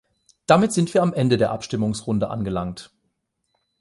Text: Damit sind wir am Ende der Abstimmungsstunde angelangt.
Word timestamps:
Damit 0.47 0.71
sind 0.73 0.95
wir 0.95 1.03
am 1.03 1.13
Ende 1.13 1.37
der 1.37 1.51
Abstimmungsstunde 1.51 2.31
angelangt. 2.31 2.91